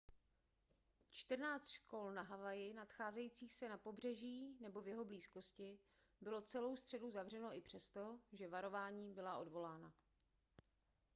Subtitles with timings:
[1.11, 5.79] čtrnáct škol na havaji nacházejících se na pobřeží nebo v jeho blízkosti
[6.21, 9.93] bylo celou středu zavřeno i přesto že varování byla odvolána